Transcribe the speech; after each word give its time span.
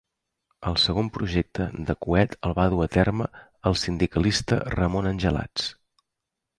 El 0.69 0.79
segon 0.83 1.11
projecte 1.17 1.67
de 1.91 1.97
coet 2.07 2.35
el 2.49 2.57
va 2.61 2.67
dur 2.75 2.81
a 2.87 2.89
terme 2.97 3.29
el 3.73 3.79
sindicalista 3.85 4.63
Ramon 4.79 5.15
Angelats. 5.15 5.73